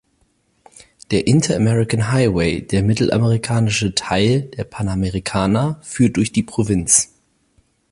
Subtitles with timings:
[1.11, 7.13] Der »Inter-American-Highway«, der mittelamerikanische Teil der Panamericana, führt durch die Provinz.